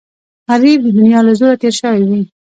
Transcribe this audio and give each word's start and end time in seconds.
غریب 0.49 0.79
د 0.83 0.87
دنیا 0.97 1.19
له 1.27 1.33
زوره 1.39 1.55
تېر 1.61 1.73
شوی 1.81 2.01
وي 2.09 2.21